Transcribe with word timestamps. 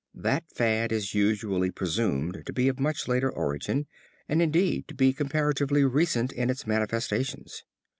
That 0.15 0.49
fad 0.51 0.91
is 0.91 1.13
usually 1.13 1.69
presumed 1.69 2.41
to 2.47 2.51
be 2.53 2.67
of 2.67 2.79
much 2.79 3.07
later 3.07 3.29
origin 3.31 3.85
and 4.27 4.41
indeed 4.41 4.87
to 4.87 4.95
be 4.95 5.13
comparatively 5.13 5.85
recent 5.85 6.31
in 6.31 6.49
its 6.49 6.65
manifestations. 6.65 7.63